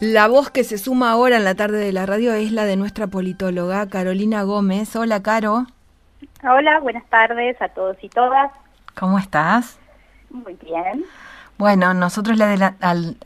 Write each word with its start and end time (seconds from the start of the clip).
La 0.00 0.28
voz 0.28 0.48
que 0.48 0.64
se 0.64 0.78
suma 0.78 1.10
ahora 1.10 1.36
en 1.36 1.44
la 1.44 1.54
tarde 1.54 1.78
de 1.78 1.92
la 1.92 2.06
radio 2.06 2.32
es 2.32 2.52
la 2.52 2.64
de 2.64 2.76
nuestra 2.76 3.06
politóloga 3.06 3.86
Carolina 3.86 4.44
Gómez. 4.44 4.96
Hola, 4.96 5.22
Caro. 5.22 5.66
Hola, 6.42 6.80
buenas 6.80 7.04
tardes 7.10 7.60
a 7.60 7.68
todos 7.68 7.98
y 8.00 8.08
todas. 8.08 8.50
¿Cómo 8.98 9.18
estás? 9.18 9.78
Muy 10.30 10.54
bien. 10.54 11.04
Bueno, 11.58 11.92
nosotros 11.92 12.38
le 12.38 12.44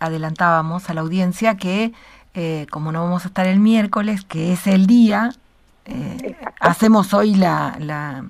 adelantábamos 0.00 0.90
a 0.90 0.94
la 0.94 1.02
audiencia 1.02 1.56
que 1.56 1.92
eh, 2.34 2.66
como 2.72 2.90
no 2.90 3.04
vamos 3.04 3.24
a 3.24 3.28
estar 3.28 3.46
el 3.46 3.60
miércoles, 3.60 4.24
que 4.24 4.52
es 4.52 4.66
el 4.66 4.88
día, 4.88 5.30
eh, 5.84 6.36
hacemos 6.58 7.14
hoy 7.14 7.36
la, 7.36 7.76
la, 7.78 8.24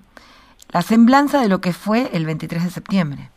la, 0.70 0.82
semblanza 0.82 1.40
de 1.40 1.48
lo 1.48 1.62
que 1.62 1.72
fue 1.72 2.10
el 2.12 2.26
23 2.26 2.64
de 2.64 2.70
septiembre. 2.70 3.30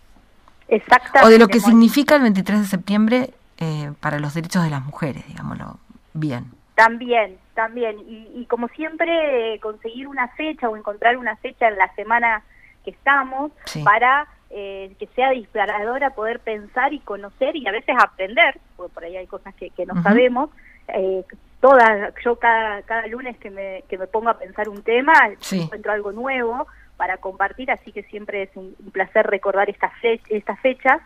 Exactamente. 0.68 1.26
O 1.26 1.30
de 1.30 1.40
lo 1.40 1.48
que 1.48 1.62
significa 1.62 2.18
el 2.18 2.24
23 2.24 2.60
de 2.60 2.66
septiembre 2.66 3.34
eh, 3.60 3.92
para 4.00 4.20
los 4.20 4.34
derechos 4.34 4.64
de 4.64 4.70
las 4.70 4.86
mujeres, 4.86 5.26
digámoslo 5.28 5.78
bien. 6.14 6.52
También, 6.76 7.38
también. 7.56 8.00
Y, 8.00 8.32
y 8.36 8.46
como 8.46 8.68
siempre, 8.70 9.60
conseguir 9.62 10.08
una 10.08 10.28
fecha 10.30 10.70
o 10.70 10.78
encontrar 10.78 11.18
una 11.18 11.36
fecha 11.38 11.68
en 11.68 11.78
la 11.78 11.94
semana 11.96 12.44
que 12.84 12.92
estamos 12.92 13.52
para 13.84 14.28
eh, 14.50 14.96
que 14.98 15.08
sea 15.08 15.32
disparadora 15.32 16.12
poder 16.12 16.40
pensar 16.40 16.94
y 16.94 17.00
conocer 17.00 17.58
y 17.58 17.68
a 17.68 17.72
veces 17.74 17.94
aprender, 18.00 18.58
porque 18.78 18.94
por 18.94 19.04
ahí 19.04 19.18
hay 19.18 19.28
cosas 19.28 19.54
que, 19.56 19.72
no 19.86 20.02
sabemos. 20.02 20.50
Eh, 20.88 21.26
todas, 21.60 22.14
yo 22.24 22.38
cada, 22.38 22.82
cada 22.84 23.08
lunes 23.08 23.38
que 23.40 23.50
me, 23.50 23.84
que 23.90 23.98
me 23.98 24.08
pongo 24.08 24.30
a 24.30 24.40
pensar 24.40 24.70
un 24.70 24.84
tema, 24.84 25.14
encuentro 25.52 25.92
algo 25.92 26.14
nuevo 26.14 26.66
para 26.96 27.18
compartir, 27.18 27.70
así 27.72 27.92
que 27.92 28.04
siempre 28.04 28.44
es 28.44 28.50
un, 28.56 28.74
placer 28.94 29.28
recordar 29.28 29.70
estas, 29.70 29.92
estas 30.30 30.58
fechas. 30.62 31.02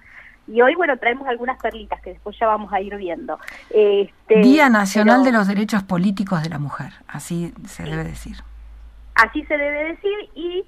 Y 0.48 0.62
hoy, 0.62 0.76
bueno, 0.76 0.98
traemos 0.98 1.28
algunas 1.28 1.62
perlitas 1.62 2.02
que 2.02 2.12
después 2.12 2.38
ya 2.40 2.48
vamos 2.48 2.74
a 2.74 2.82
ir 2.82 2.96
viendo. 2.96 3.40
Este, 3.70 4.40
Día 4.42 4.70
Nacional 4.70 5.24
de 5.24 5.32
los 5.32 5.48
Derechos 5.48 5.84
Políticos 5.84 6.44
de 6.44 6.50
la 6.50 6.60
Mujer, 6.60 6.92
así 7.08 7.54
se 7.66 7.84
debe 7.84 8.04
decir. 8.04 8.38
Así 9.16 9.44
se 9.46 9.58
debe 9.58 9.84
decir 9.86 10.30
y 10.36 10.66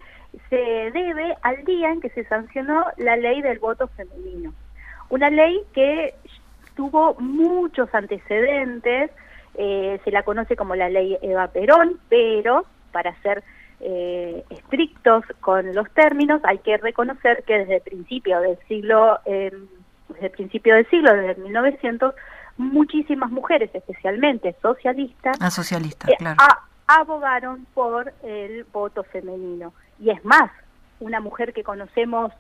se 0.49 0.91
debe 0.91 1.35
al 1.41 1.63
día 1.65 1.91
en 1.91 2.01
que 2.01 2.09
se 2.09 2.23
sancionó 2.25 2.85
la 2.97 3.15
ley 3.15 3.41
del 3.41 3.59
voto 3.59 3.87
femenino. 3.87 4.53
Una 5.09 5.29
ley 5.29 5.61
que 5.73 6.15
tuvo 6.75 7.15
muchos 7.19 7.93
antecedentes, 7.93 9.11
eh, 9.55 9.99
se 10.03 10.11
la 10.11 10.23
conoce 10.23 10.55
como 10.55 10.75
la 10.75 10.89
ley 10.89 11.17
Eva 11.21 11.47
Perón, 11.47 11.99
pero 12.09 12.65
para 12.91 13.15
ser 13.21 13.43
eh, 13.85 14.45
estrictos 14.49 15.25
con 15.41 15.75
los 15.75 15.89
términos 15.91 16.41
hay 16.45 16.59
que 16.59 16.77
reconocer 16.77 17.43
que 17.43 17.59
desde 17.59 17.75
el 17.75 17.81
principio 17.81 18.39
del 18.39 18.57
siglo, 18.67 19.19
em, 19.25 19.67
desde 20.07 20.25
el 20.27 20.31
principio 20.31 20.75
del 20.75 20.89
siglo, 20.89 21.13
desde 21.13 21.41
1900, 21.41 22.15
muchísimas 22.57 23.29
mujeres, 23.29 23.69
especialmente 23.73 24.55
socialistas, 24.61 25.37
ah, 25.41 25.49
eh, 26.07 26.15
claro. 26.17 26.37
abogaron 26.87 27.65
por 27.73 28.13
el 28.23 28.63
voto 28.71 29.03
femenino 29.03 29.73
y 29.99 30.11
es 30.11 30.23
más, 30.23 30.51
una 30.99 31.19
mujer 31.19 31.53
que 31.53 31.63
conocemos 31.63 32.31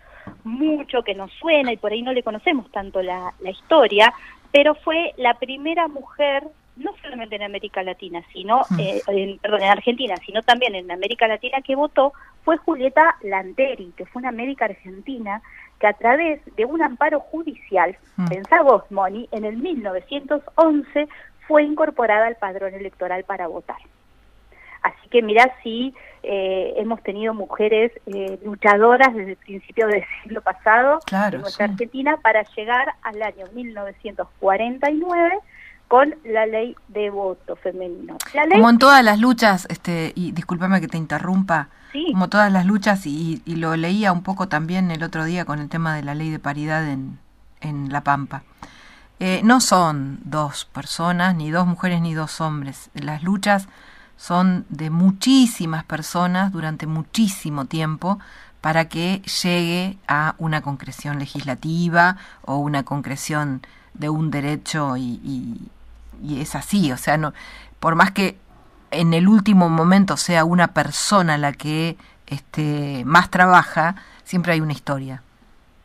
mucho, 0.43 1.03
que 1.03 1.15
nos 1.15 1.31
suena 1.33 1.73
y 1.73 1.77
por 1.77 1.91
ahí 1.91 2.01
no 2.01 2.13
le 2.13 2.23
conocemos 2.23 2.71
tanto 2.71 3.01
la, 3.01 3.33
historia, 3.43 4.13
pero 4.51 4.75
fue 4.75 5.13
la 5.17 5.33
primera 5.33 5.87
mujer, 5.87 6.47
no 6.75 6.91
solamente 7.01 7.35
en 7.35 7.43
América 7.43 7.83
Latina, 7.83 8.23
sino, 8.33 8.61
mm. 8.69 8.79
eh, 8.79 9.01
en, 9.07 9.37
perdón, 9.39 9.61
en 9.61 9.69
Argentina, 9.69 10.15
sino 10.25 10.41
también 10.41 10.75
en 10.75 10.91
América 10.91 11.27
Latina 11.27 11.61
que 11.61 11.75
votó, 11.75 12.13
fue 12.43 12.57
Julieta 12.57 13.17
Lanteri, 13.21 13.93
que 13.95 14.05
fue 14.05 14.21
una 14.21 14.31
médica 14.31 14.65
argentina 14.65 15.41
que 15.79 15.87
a 15.87 15.93
través 15.93 16.41
de 16.55 16.65
un 16.65 16.81
amparo 16.81 17.19
judicial, 17.19 17.97
mm. 18.17 18.27
pensá 18.27 18.61
vos, 18.61 18.83
Moni, 18.89 19.27
en 19.31 19.45
el 19.45 19.57
1911 19.57 21.07
fue 21.47 21.63
incorporada 21.63 22.27
al 22.27 22.35
padrón 22.35 22.73
electoral 22.73 23.23
para 23.23 23.47
votar. 23.47 23.77
Así 24.81 25.07
que 25.09 25.21
mirá 25.21 25.55
si 25.63 25.93
eh, 26.23 26.73
hemos 26.75 27.01
tenido 27.03 27.33
mujeres 27.33 27.93
eh, 28.05 28.37
luchadoras 28.43 29.15
desde 29.15 29.31
el 29.31 29.37
principio 29.37 29.87
del 29.87 30.03
siglo 30.21 30.41
pasado 30.41 30.99
en 31.09 31.39
nuestra 31.39 31.65
Argentina 31.65 32.17
para 32.17 32.43
llegar 32.55 32.93
al 33.01 33.21
año 33.21 33.45
1949 33.53 35.39
con 35.93 36.15
la 36.25 36.47
ley 36.47 36.75
de 36.87 37.11
voto 37.11 37.55
femenino. 37.55 38.17
Como 38.51 38.67
en 38.67 38.79
todas 38.79 39.03
las 39.03 39.19
luchas, 39.19 39.67
este, 39.69 40.11
y 40.15 40.31
discúlpame 40.31 40.81
que 40.81 40.87
te 40.87 40.97
interrumpa, 40.97 41.69
como 42.11 42.29
todas 42.29 42.51
las 42.51 42.65
luchas, 42.65 43.05
y, 43.05 43.43
lo 43.45 43.75
leía 43.75 44.11
un 44.11 44.23
poco 44.23 44.47
también 44.47 44.89
el 44.89 45.03
otro 45.03 45.23
día 45.23 45.45
con 45.45 45.59
el 45.59 45.69
tema 45.69 45.95
de 45.95 46.01
la 46.01 46.15
ley 46.15 46.31
de 46.31 46.39
paridad 46.39 46.89
en, 46.89 47.19
en 47.61 47.93
La 47.93 48.03
Pampa. 48.03 48.41
Eh, 49.19 49.41
no 49.43 49.61
son 49.61 50.17
dos 50.23 50.65
personas, 50.65 51.35
ni 51.35 51.51
dos 51.51 51.67
mujeres, 51.67 52.01
ni 52.01 52.15
dos 52.15 52.41
hombres. 52.41 52.89
Las 52.95 53.21
luchas 53.21 53.67
son 54.17 54.65
de 54.69 54.89
muchísimas 54.89 55.83
personas 55.83 56.51
durante 56.51 56.87
muchísimo 56.87 57.65
tiempo 57.65 58.17
para 58.61 58.89
que 58.89 59.21
llegue 59.43 59.99
a 60.07 60.33
una 60.39 60.63
concreción 60.63 61.19
legislativa 61.19 62.17
o 62.41 62.57
una 62.57 62.81
concreción 62.81 63.61
de 63.93 64.09
un 64.09 64.31
derecho 64.31 64.97
y, 64.97 65.69
es 66.29 66.55
así, 66.55 66.91
o 66.91 66.97
sea, 66.97 67.17
no, 67.17 67.33
por 67.79 67.95
más 67.95 68.11
que 68.11 68.37
en 68.91 69.13
el 69.13 69.27
último 69.27 69.69
momento 69.69 70.17
sea 70.17 70.45
una 70.45 70.73
persona 70.73 71.37
la 71.37 71.53
que 71.53 71.97
este, 72.27 73.03
más 73.05 73.29
trabaja, 73.29 73.95
siempre 74.23 74.53
hay 74.53 74.61
una 74.61 74.73
historia. 74.73 75.21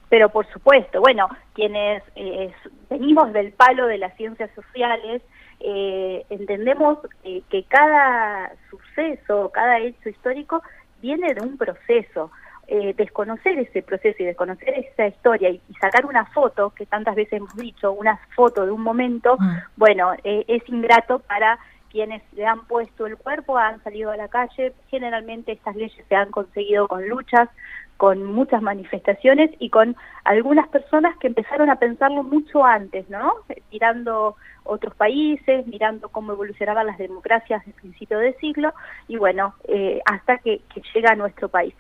Pero 0.09 0.31
por 0.31 0.47
supuesto, 0.53 1.00
bueno, 1.00 1.28
quienes 1.55 2.03
eh, 2.17 2.53
venimos 2.88 3.33
del 3.33 3.53
palo 3.53 3.87
de 3.87 3.99
las 3.99 4.17
ciencias 4.17 4.50
sociales, 4.55 5.22
eh, 5.61 6.25
entendemos 6.31 6.99
eh, 7.25 7.43
que 7.50 7.65
cada 7.65 8.53
suceso, 8.71 9.50
cada 9.53 9.78
hecho 9.81 10.09
histórico 10.09 10.62
viene 11.03 11.34
de 11.34 11.43
un 11.43 11.59
proceso. 11.59 12.31
Eh, 12.71 12.93
desconocer 12.95 13.59
ese 13.59 13.83
proceso 13.83 14.23
y 14.23 14.27
desconocer 14.27 14.69
esa 14.69 15.06
historia 15.06 15.49
y, 15.49 15.59
sacar 15.81 16.05
una 16.05 16.27
foto, 16.27 16.69
que 16.71 16.84
tantas 16.84 17.15
veces 17.15 17.33
hemos 17.34 17.56
dicho, 17.56 17.93
una 17.93 18.21
foto 18.37 18.67
de 18.67 18.71
un 18.71 18.83
momento, 18.83 19.39
mm. 19.39 19.56
bueno, 19.77 20.12
es 20.23 20.62
ingrato 20.69 21.21
para 21.21 21.59
quienes 21.91 22.23
le 22.34 22.47
han 22.47 22.67
puesto 22.67 23.06
el 23.06 23.17
cuerpo, 23.17 23.56
han 23.56 23.83
salido 23.83 24.11
a 24.11 24.17
la 24.17 24.29
calle. 24.29 24.75
Generalmente 24.89 25.53
estas 25.53 25.77
leyes 25.77 26.05
se 26.09 26.15
han 26.15 26.31
conseguido 26.31 26.89
con 26.89 27.09
luchas, 27.09 27.49
con 27.97 28.23
muchas 28.23 28.62
manifestaciones 28.62 29.50
y 29.59 29.71
con 29.71 29.97
algunas 30.25 30.69
personas 30.69 31.17
que 31.19 31.27
empezaron 31.27 31.69
a 31.69 31.77
pensarlo 31.77 32.23
mucho 32.23 32.65
antes, 32.65 33.09
¿no? 33.11 33.33
Mirando 33.73 34.37
otros 34.62 34.95
países, 34.95 35.67
mirando 35.67 36.09
cómo 36.09 36.33
evolucionaban 36.33 36.87
las 36.87 36.99
democracias 36.99 37.65
del 37.65 37.75
principio 37.75 38.19
del 38.19 38.37
siglo 38.37 38.73
y 39.09 39.17
bueno, 39.17 39.55
eh, 39.65 40.00
hasta 40.05 40.39
que, 40.39 40.61
llega 40.95 41.12
a 41.12 41.17
nuestro 41.17 41.49
país. 41.49 41.75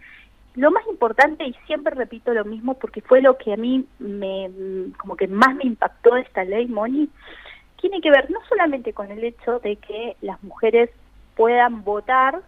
Lo 0.58 0.70
más 0.72 0.84
importante, 0.88 1.44
y 1.44 1.54
siempre 1.66 1.94
repito 1.94 2.34
lo 2.34 2.44
mismo 2.44 2.74
porque 2.74 3.00
fue 3.00 3.22
lo 3.22 3.38
que 3.38 3.52
a 3.52 3.56
mí 3.56 3.86
me, 4.00 4.50
como 4.96 5.14
que 5.14 5.28
más 5.28 5.54
me 5.54 5.62
impactó 5.62 6.16
esta 6.16 6.42
ley, 6.42 6.66
Moni, 6.66 7.08
tiene 7.80 8.00
que 8.00 8.10
ver 8.10 8.28
no 8.28 8.40
solamente 8.48 8.92
con 8.92 9.12
el 9.12 9.22
hecho 9.22 9.60
de 9.60 9.76
que 9.76 10.16
las 10.20 10.42
mujeres 10.42 10.90
puedan 11.36 11.84
votar 11.84 12.40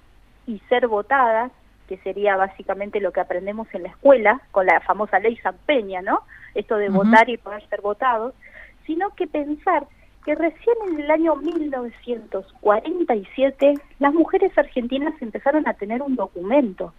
y 0.49 0.59
ser 0.69 0.89
votadas, 0.89 1.53
que 1.87 1.99
sería 1.99 2.37
básicamente 2.37 2.99
lo 2.99 3.13
que 3.13 3.21
aprendemos 3.21 3.69
en 3.75 3.85
la 3.85 3.91
escuela, 3.91 4.41
con 4.51 4.67
la 4.67 4.81
famosa 4.81 5.21
ley 5.21 5.37
San 5.37 5.55
Peña, 5.65 6.03
¿no? 6.03 6.23
Esto 6.57 6.79
de 6.79 6.89
votar 6.89 7.31
y 7.31 7.37
poder 7.37 7.65
ser 7.69 7.81
votados, 7.81 8.35
sino 8.87 9.11
que 9.11 9.29
pensar 9.29 9.87
que 10.25 10.35
recién 10.35 10.77
en 10.89 10.99
el 10.99 11.13
año 11.13 11.37
1947 11.37 13.75
las 14.01 14.13
mujeres 14.13 14.51
argentinas 14.59 15.15
empezaron 15.23 15.69
a 15.69 15.75
tener 15.75 16.03
un 16.03 16.17
documento, 16.17 16.93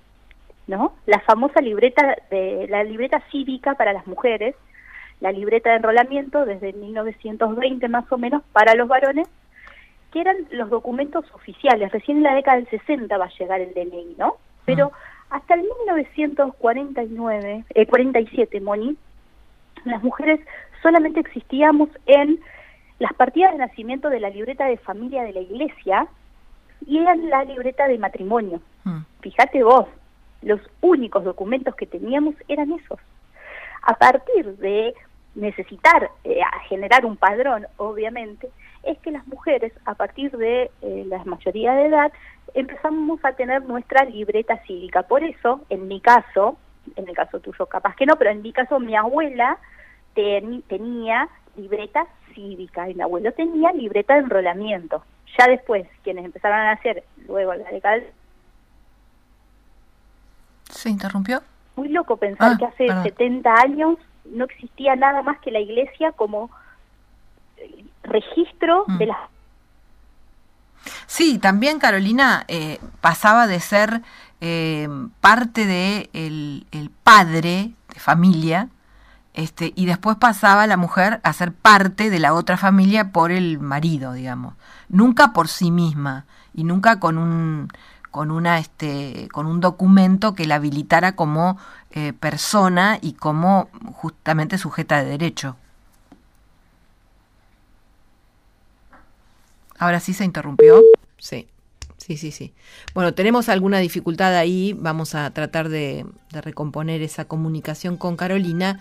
¿no? 0.68 0.94
La 1.06 1.20
famosa 1.20 1.62
libreta 1.62 2.16
de 2.30 2.68
la 2.70 2.84
libreta 2.84 3.22
cívica 3.32 3.76
para 3.76 3.94
las 3.94 4.08
mujeres, 4.08 4.56
la 5.20 5.32
libreta 5.32 5.70
de 5.70 5.78
enrolamiento 5.78 6.46
desde 6.46 6.74
1920 6.74 7.88
más 7.88 8.12
o 8.12 8.18
menos 8.18 8.42
para 8.52 8.76
los 8.76 8.88
varones, 8.88 9.28
que 10.12 10.22
eran 10.22 10.38
los 10.52 10.70
documentos 10.70 11.26
oficiales. 11.34 11.92
Recién 11.92 12.18
en 12.18 12.24
la 12.24 12.36
década 12.36 12.58
del 12.58 12.70
60 12.70 13.18
va 13.18 13.26
a 13.26 13.38
llegar 13.38 13.62
el 13.62 13.74
DNI, 13.74 14.16
¿no? 14.18 14.38
Pero 14.66 14.92
ah. 14.94 15.38
hasta 15.38 15.54
el 15.54 15.62
1949, 15.62 17.64
eh, 17.70 17.86
47, 17.86 18.62
Moni, 18.62 18.98
las 19.86 20.04
mujeres 20.04 20.40
solamente 20.82 21.20
existíamos 21.20 21.90
en 22.06 22.40
las 23.00 23.14
partidas 23.14 23.54
de 23.54 23.60
nacimiento 23.60 24.10
de 24.10 24.20
la 24.20 24.30
libreta 24.30 24.66
de 24.66 24.78
familia 24.78 25.24
de 25.24 25.34
la 25.34 25.42
iglesia 25.42 26.08
y 26.86 26.98
en 26.98 27.30
la 27.30 27.44
libreta 27.44 27.88
de 27.88 27.98
matrimonio. 27.98 28.62
Ah. 28.86 29.04
Fíjate 29.22 29.64
vos, 29.64 29.88
los 30.42 30.60
únicos 30.82 31.24
documentos 31.24 31.76
que 31.76 31.86
teníamos 31.86 32.36
eran 32.48 32.72
esos. 32.72 33.00
A 33.84 33.94
partir 33.96 34.58
de 34.58 34.94
necesitar 35.36 36.10
eh, 36.24 36.42
generar 36.68 37.06
un 37.06 37.18
padrón, 37.18 37.68
obviamente, 37.78 38.50
es 38.84 38.98
que 39.00 39.12
las 39.12 39.26
mujeres, 39.28 39.72
a 39.86 39.96
partir 39.96 40.32
de 40.32 40.72
eh, 40.82 41.04
la 41.08 41.24
mayoría 41.24 41.74
de 41.74 41.86
edad, 41.86 42.12
empezamos 42.54 43.24
a 43.24 43.34
tener 43.34 43.64
nuestra 43.64 44.04
libreta 44.06 44.58
cívica. 44.66 45.04
Por 45.04 45.24
eso, 45.24 45.62
en 45.70 45.88
mi 45.88 46.02
caso, 46.02 46.58
en 46.96 47.08
el 47.08 47.16
caso 47.16 47.40
tuyo 47.40 47.66
capaz 47.68 47.96
que 47.96 48.06
no, 48.06 48.16
pero 48.18 48.32
en 48.32 48.42
mi 48.42 48.52
caso 48.52 48.80
mi 48.80 48.96
abuela 48.96 49.58
tenía 50.14 51.30
libreta 51.56 52.06
cívica 52.34 52.90
y 52.90 52.96
mi 52.96 53.02
abuelo 53.02 53.32
tenía 53.32 53.72
libreta 53.72 54.16
de 54.16 54.22
enrolamiento. 54.22 55.04
Ya 55.38 55.48
después, 55.48 55.88
quienes 56.04 56.26
empezaron 56.26 56.60
a 56.60 56.72
hacer 56.72 57.04
luego 57.28 57.54
la 57.54 57.70
década... 57.72 58.02
¿Se 60.82 60.90
interrumpió? 60.90 61.44
Muy 61.76 61.90
loco 61.90 62.18
pensar 62.18 62.54
ah, 62.54 62.58
que 62.58 62.66
hace 62.66 62.88
70 63.04 63.54
años 63.54 64.00
no 64.26 64.46
existía 64.46 64.96
nada 64.96 65.22
más 65.22 65.38
que 65.42 65.52
la 65.52 65.60
iglesia 65.60 66.12
como 66.14 66.50
registro 68.02 68.86
mm. 68.88 68.98
de 68.98 69.06
las... 69.06 69.18
Sí, 71.06 71.38
también 71.38 71.78
Carolina 71.78 72.46
eh, 72.48 72.80
pasaba 73.00 73.46
de 73.46 73.60
ser 73.60 74.02
eh, 74.42 74.90
parte 75.20 75.68
de 75.68 76.10
el, 76.14 76.66
padre 77.04 77.74
de 77.94 78.00
familia, 78.00 78.70
este, 79.36 79.74
y 79.76 79.86
después 79.86 80.18
pasaba 80.18 80.66
la 80.66 80.78
mujer 80.78 81.22
a 81.22 81.32
ser 81.34 81.54
parte 81.54 82.10
de 82.10 82.18
la 82.18 82.34
otra 82.34 82.58
familia 82.58 83.12
por 83.12 83.32
el 83.32 83.60
marido, 83.60 84.14
digamos. 84.14 84.56
Nunca 84.90 85.32
por 85.32 85.48
sí 85.48 85.70
misma 85.70 86.26
y 86.56 86.64
nunca 86.64 87.00
con 87.00 87.20
un 87.20 87.68
con 88.12 88.30
una 88.30 88.60
este 88.60 89.30
con 89.32 89.48
un 89.48 89.62
documento 89.62 90.36
que 90.36 90.46
la 90.46 90.56
habilitara 90.56 91.16
como 91.16 91.58
eh, 91.92 92.14
persona 92.14 93.00
y 93.02 93.14
como 93.14 93.70
justamente 93.94 94.58
sujeta 94.58 95.04
de 95.04 95.10
derecho. 95.10 95.56
Ahora 99.82 100.00
sí 100.00 100.14
se 100.14 100.24
interrumpió. 100.24 100.80
Sí, 101.18 101.48
sí, 101.98 102.16
sí, 102.16 102.32
sí. 102.32 102.54
Bueno, 102.94 103.16
tenemos 103.16 103.50
alguna 103.50 103.80
dificultad 103.80 104.38
ahí. 104.38 104.76
Vamos 104.78 105.16
a 105.16 105.34
tratar 105.34 105.70
de, 105.70 106.06
recomponer 106.32 107.02
esa 107.02 107.26
comunicación 107.26 107.98
con 107.98 108.16
Carolina. 108.16 108.80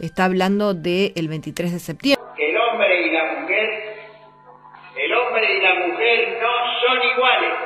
Está 0.00 0.24
hablando 0.24 0.74
del 0.74 1.12
el 1.14 1.28
23 1.28 1.72
de 1.72 1.78
septiembre. 1.78 2.26
El 2.36 2.56
hombre 2.56 3.06
y 3.06 3.12
la 3.12 3.40
mujer, 3.40 3.68
el 4.96 5.14
hombre 5.14 5.56
y 5.56 5.60
la 5.60 5.74
mujer 5.86 6.38
no 6.42 6.48
son 6.80 7.10
iguales. 7.14 7.59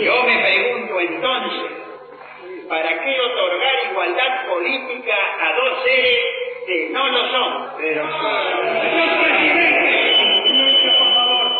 Yo 0.00 0.22
me 0.24 0.38
pregunto 0.38 0.98
entonces, 0.98 1.72
¿para 2.70 2.88
qué 3.04 3.20
otorgar 3.20 3.74
igualdad 3.90 4.46
política 4.48 5.14
a 5.14 5.52
dos 5.52 5.84
seres 5.84 6.20
que 6.66 6.88
no 6.90 7.06
lo 7.06 7.28
son? 7.28 7.70
Pero, 7.76 8.08
señor 8.08 9.22
presidente, 9.22 10.14
por 10.98 11.14
favor, 11.14 11.52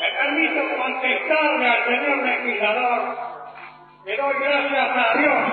me 0.00 0.10
permito 0.10 0.76
contestarle 0.76 1.68
al 1.68 1.84
señor 1.84 2.16
legislador 2.26 3.16
que 4.04 4.16
doy 4.16 4.34
gracias 4.40 4.88
a 4.96 5.18
Dios 5.18 5.44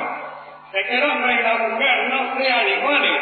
de 0.74 0.84
que 0.84 0.96
el 0.98 1.04
hombre 1.04 1.34
y 1.34 1.44
la 1.44 1.58
mujer 1.58 2.10
no 2.10 2.38
sean 2.38 2.70
iguales. 2.70 3.22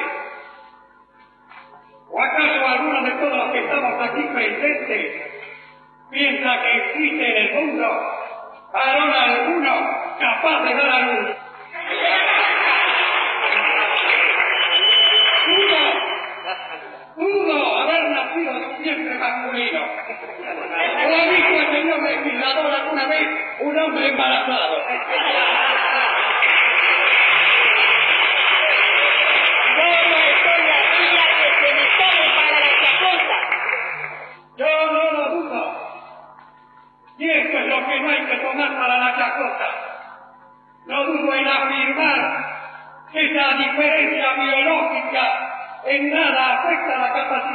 ¿O 2.10 2.22
acaso 2.22 2.68
alguno 2.68 3.04
de 3.04 3.12
todos 3.12 3.38
los 3.38 3.52
que 3.52 3.60
estamos 3.60 4.02
aquí 4.02 4.24
presentes 4.34 5.32
piensa 6.10 6.62
que 6.62 6.78
existe 6.78 7.30
en 7.30 7.38
el 7.38 7.54
mundo 7.54 8.20
varón 8.72 9.14
alguno 9.14 9.74
capaz 10.20 10.64
de 10.64 10.76
dar 10.76 10.90
a 10.90 11.00
luz. 11.00 11.36
Pudo, 15.46 15.82
pudo 17.16 17.78
haber 17.80 18.10
nacido 18.10 18.54
siempre 18.82 19.16
masculino. 19.16 19.80
¿O 19.80 21.16
ha 21.16 21.26
visto 21.30 21.54
el 21.54 21.68
señor 21.72 22.04
legislador 22.04 22.72
alguna 22.72 23.06
vez 23.08 23.28
un 23.62 23.80
hombre 23.80 24.08
embarazado? 24.10 24.86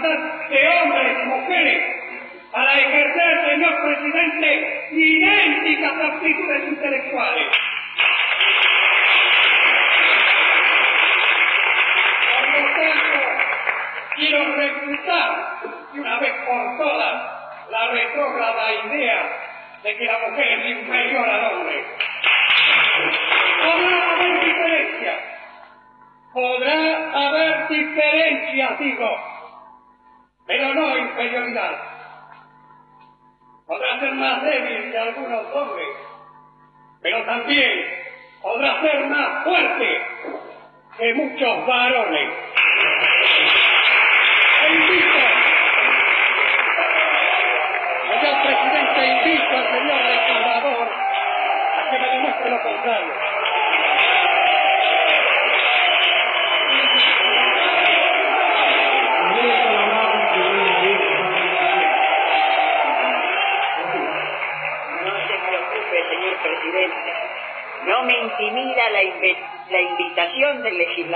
De 0.08 0.68
hombres 0.68 1.18
y 1.22 1.26
mujeres 1.26 2.04
para 2.52 2.78
ejercer, 2.78 3.50
señor 3.50 3.82
presidente, 3.82 4.88
idénticas 4.92 5.92
aptitudes 5.92 6.68
intelectuales. 6.68 7.46
Por 12.30 12.48
lo 12.48 12.66
tanto, 12.74 13.18
quiero 14.16 14.54
refutar 14.54 15.60
de 15.92 16.00
una 16.00 16.18
vez 16.18 16.32
por 16.46 16.78
todas 16.78 17.34
la 17.70 17.88
retrógrada 17.88 18.72
idea 18.86 19.44
de 19.82 19.96
que 19.96 20.04
la 20.04 20.18
mujer 20.18 20.60
es 20.60 20.78
inferior 20.78 21.28
al 21.28 21.54
hombre. 21.54 21.84
Podrá 23.64 24.12
haber 24.12 24.44
diferencias. 24.44 25.18
Podrá 26.32 27.26
haber 27.26 27.68
diferencias, 27.68 28.78
digo, 28.78 29.33
pero 30.46 30.74
no 30.74 30.98
inferioridad. 30.98 31.72
Podrá 33.66 34.00
ser 34.00 34.12
más 34.14 34.42
débil 34.42 34.92
que 34.92 34.98
algunos 34.98 35.54
hombres, 35.54 35.88
pero 37.00 37.24
también 37.24 38.04
podrá 38.42 38.80
ser 38.82 39.06
más 39.06 39.44
fuerte 39.44 40.06
que 40.98 41.14
muchos 41.14 41.66
varones. 41.66 42.43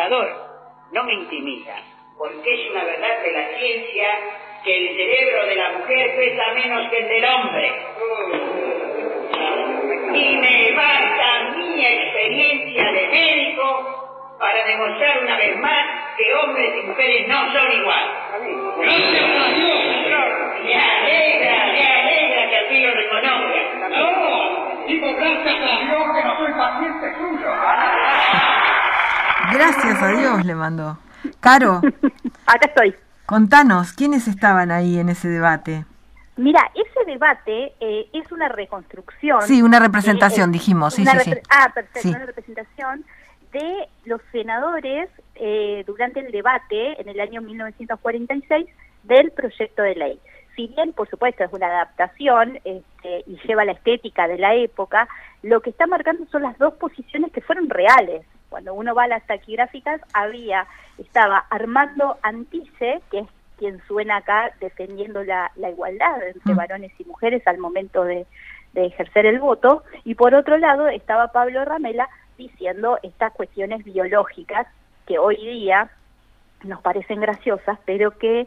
No 0.09 1.05
me 1.05 1.13
intimida, 1.13 1.77
porque 2.17 2.51
es 2.51 2.71
una 2.71 2.83
verdad 2.83 3.23
de 3.23 3.31
la 3.31 3.59
ciencia 3.59 4.09
que 4.65 4.75
el 4.75 4.97
cerebro 4.97 5.47
de 5.47 5.55
la 5.55 5.73
mujer 5.73 6.17
pesa 6.17 6.55
menos 6.55 6.89
que 6.89 6.99
el 6.99 7.09
del 7.09 7.25
hombre. 7.27 7.73
Y 10.15 10.37
me 10.39 10.73
basta 10.73 11.57
mi 11.57 11.85
experiencia 11.85 12.91
de 12.91 13.09
médico 13.09 14.37
para 14.39 14.65
demostrar 14.65 15.23
una 15.25 15.37
vez 15.37 15.59
más 15.59 15.85
que 16.17 16.35
hombres 16.37 16.75
y 16.83 16.87
mujeres 16.87 17.29
no 17.29 17.53
son 17.53 17.73
igual. 17.73 18.05
Gracias 18.81 19.23
a 19.23 19.49
Dios. 19.53 19.79
Me 20.65 20.75
alegra, 20.75 21.67
me 21.67 21.87
alegra 21.87 22.49
que 22.49 22.57
así 22.57 22.81
lo 22.81 22.95
reconozca. 22.95 23.89
No, 23.91 24.87
digo 24.87 25.15
gracias 25.17 25.55
a 25.55 25.85
Dios 25.85 26.03
que 26.17 26.25
no 26.25 26.37
soy 26.39 26.53
paciente 26.55 27.15
suyo. 27.19 27.53
Gracias 29.53 30.03
a 30.03 30.09
Dios 30.09 30.45
le 30.45 30.55
mandó. 30.55 30.99
Caro. 31.41 31.81
Acá 32.47 32.67
estoy. 32.67 32.95
Contanos, 33.27 33.93
¿quiénes 33.93 34.29
estaban 34.29 34.71
ahí 34.71 34.99
en 34.99 35.09
ese 35.09 35.29
debate? 35.29 35.85
Mira, 36.37 36.71
ese 36.75 37.05
debate 37.05 37.75
eh, 37.81 38.09
es 38.13 38.31
una 38.31 38.49
reconstrucción. 38.49 39.43
Sí, 39.43 39.61
una 39.61 39.81
representación, 39.81 40.53
dijimos. 40.53 40.95
Sí, 40.95 41.05
sí, 41.05 41.19
sí. 41.25 41.35
Ah, 41.51 41.71
perfecto, 41.75 42.09
una 42.09 42.27
representación 42.27 43.05
de 43.53 43.89
los 44.05 44.21
senadores 44.31 45.11
eh, 45.35 45.83
durante 45.87 46.21
el 46.21 46.31
debate 46.31 47.01
en 47.01 47.09
el 47.09 47.21
año 47.21 47.43
1946 47.43 48.67
del 49.03 49.31
proyecto 49.33 49.83
de 49.83 49.95
ley. 49.97 50.21
Si 50.55 50.69
bien, 50.69 50.93
por 50.93 51.09
supuesto, 51.09 51.45
es 51.45 51.53
una 51.53 51.67
adaptación 51.67 52.59
este, 52.65 53.25
y 53.27 53.39
lleva 53.47 53.65
la 53.65 53.73
estética 53.73 54.29
de 54.29 54.39
la 54.39 54.55
época, 54.55 55.09
lo 55.43 55.61
que 55.61 55.71
está 55.71 55.87
marcando 55.87 56.25
son 56.31 56.43
las 56.43 56.57
dos 56.59 56.75
posiciones 56.75 57.33
que 57.33 57.41
fueron 57.41 57.69
reales 57.69 58.25
cuando 58.49 58.75
uno 58.75 58.95
va 58.95 59.05
a 59.05 59.09
las 59.09 59.27
taquigráficas, 59.27 60.01
había, 60.13 60.67
estaba 60.99 61.45
Armando 61.51 62.19
Antice, 62.23 63.01
que 63.11 63.21
es 63.21 63.29
quien 63.59 63.81
suena 63.87 64.19
acá 64.19 64.53
defendiendo 64.61 65.25
la, 65.25 65.51
igualdad 65.57 66.23
entre 66.27 66.55
mm. 66.55 66.57
varones 66.57 66.93
y 66.99 67.05
mujeres 67.05 67.47
al 67.47 67.59
momento 67.59 68.05
de, 68.05 68.27
ejercer 68.75 69.27
el 69.27 69.41
voto, 69.41 69.83
y 70.05 70.15
por 70.15 70.37
otro 70.37 70.57
lado 70.57 70.87
estaba 70.87 71.33
Pablo 71.33 71.65
Ramela 71.65 72.09
diciendo 72.37 72.97
estas 73.03 73.33
cuestiones 73.33 73.83
biológicas 73.83 74.69
que 75.05 75.19
hoy 75.19 75.35
día 75.35 75.91
nos 76.63 76.81
parecen 76.81 77.21
graciosas, 77.21 77.77
pero 77.85 78.17
que 78.17 78.47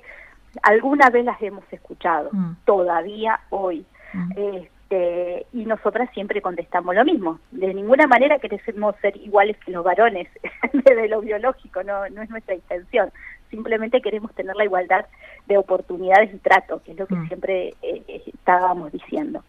alguna 0.63 1.09
vez 1.09 1.25
las 1.25 1.41
hemos 1.41 1.65
escuchado, 1.73 2.29
mm. 2.31 2.55
todavía 2.63 3.41
hoy. 3.49 3.85
Mm. 4.13 4.31
Eh, 4.37 4.69
Este, 4.91 5.45
y 5.53 5.65
nosotras 5.65 6.09
siempre 6.13 6.41
contestamos 6.41 6.93
lo 6.93 7.05
mismo. 7.05 7.39
De 7.51 7.73
ninguna 7.73 8.07
manera 8.07 8.39
queremos 8.39 8.95
ser 9.01 9.15
iguales 9.15 9.55
que 9.63 9.71
los 9.71 9.85
varones 9.85 10.27
desde 10.73 11.07
lo 11.07 11.21
biológico, 11.21 11.81
no, 11.83 12.09
no 12.09 12.21
es 12.21 12.29
nuestra 12.29 12.55
intención. 12.55 13.09
Simplemente 13.49 14.01
queremos 14.01 14.33
tener 14.35 14.55
la 14.55 14.65
igualdad 14.65 15.05
de 15.47 15.57
oportunidades 15.57 16.33
y 16.33 16.37
trato, 16.39 16.81
que 16.83 16.91
es 16.91 16.99
lo 16.99 17.07
que 17.07 17.15
mm. 17.15 17.27
siempre 17.27 17.67
eh, 17.81 18.03
eh, 18.07 18.23
estábamos 18.27 18.91
diciendo. 18.91 19.43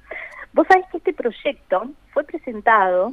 Vos 0.52 0.66
sabés 0.68 0.86
que 0.92 0.98
este 0.98 1.12
proyecto 1.12 1.90
fue 2.12 2.22
presentado 2.22 3.12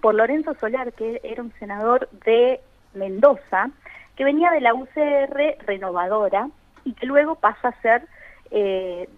por 0.00 0.14
Lorenzo 0.14 0.54
Solar, 0.54 0.92
que 0.92 1.20
era 1.22 1.42
un 1.42 1.52
senador 1.60 2.08
de 2.24 2.60
Mendoza, 2.94 3.70
que 4.16 4.24
venía 4.24 4.50
de 4.50 4.60
la 4.60 4.74
UCR 4.74 5.56
renovadora 5.66 6.48
y 6.84 6.94
que 6.94 7.06
luego 7.06 7.36
pasa 7.36 7.68
a 7.68 7.80
ser 7.80 8.02
eh, 8.50 9.08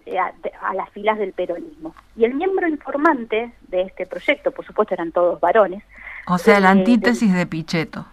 a, 0.61 0.73
las 0.73 0.89
filas 0.89 1.17
del 1.17 1.33
peronismo. 1.33 1.95
Y 2.15 2.25
el 2.25 2.33
miembro 2.35 2.67
informante 2.67 3.53
de 3.69 3.81
este 3.83 4.05
proyecto, 4.05 4.51
por 4.51 4.65
supuesto 4.65 4.93
eran 4.93 5.11
todos 5.11 5.39
varones. 5.39 5.83
O 6.27 6.37
sea, 6.37 6.59
la 6.59 6.69
eh, 6.69 6.71
antítesis 6.71 7.33
de, 7.33 7.45
Pichetto. 7.45 8.05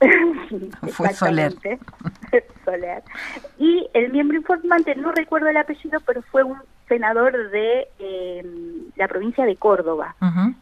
Fue 0.92 1.12
Soler. 1.12 1.54
Soler. 2.64 3.02
Y 3.58 3.88
el 3.94 4.10
miembro 4.10 4.36
informante, 4.36 4.94
no 4.94 5.12
recuerdo 5.12 5.48
el 5.48 5.56
apellido, 5.56 6.00
pero 6.06 6.22
fue 6.22 6.42
un 6.44 6.58
senador 6.88 7.50
de 7.50 7.88
em, 7.98 8.90
la 8.96 9.08
provincia 9.08 9.44
de 9.46 9.56
Córdoba, 9.56 10.14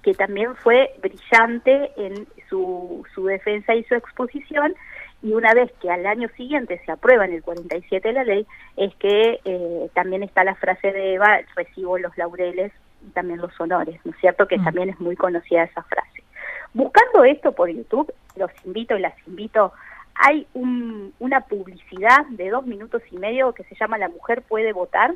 que 0.03 0.15
también 0.15 0.55
fue 0.57 0.95
brillante 1.03 1.91
en 1.97 2.27
su, 2.49 3.05
su 3.15 3.25
defensa 3.27 3.75
y 3.75 3.83
su 3.85 3.95
exposición, 3.95 4.75
y 5.23 5.35
una 5.35 5.55
vez 5.55 5.73
que 5.81 5.91
al 5.91 6.05
año 6.07 6.29
siguiente 6.37 6.81
se 6.85 6.93
aprueba 6.93 7.25
en 7.25 7.33
el 7.33 7.43
47 7.43 8.07
de 8.07 8.15
la 8.15 8.25
ley, 8.25 8.47
es 8.77 8.95
que 8.97 9.41
eh, 9.45 9.91
también 9.95 10.23
está 10.23 10.43
la 10.43 10.57
frase 10.57 10.93
de 10.93 11.15
Eva, 11.15 11.41
recibo 11.55 11.97
los 11.99 12.17
laureles 12.19 12.73
y 13.07 13.11
también 13.11 13.41
los 13.41 13.59
honores, 13.61 14.01
¿no 14.05 14.11
es 14.11 14.19
cierto? 14.19 14.49
Que 14.49 14.59
también 14.59 14.89
es 14.91 15.01
muy 15.01 15.15
conocida 15.15 15.63
esa 15.63 15.83
frase. 15.83 16.25
Buscando 16.75 17.25
esto 17.25 17.53
por 17.53 17.69
YouTube, 17.69 18.13
los 18.37 18.51
invito 18.65 18.97
y 18.97 19.01
las 19.01 19.15
invito, 19.27 19.73
hay 20.15 20.47
una 20.55 21.41
publicidad 21.43 22.27
de 22.31 22.51
dos 22.51 22.67
minutos 22.67 23.03
y 23.11 23.17
medio 23.17 23.53
que 23.53 23.65
se 23.65 23.75
llama 23.77 23.99
La 23.99 24.09
Mujer 24.09 24.43
Puede 24.43 24.73
Votar, 24.73 25.15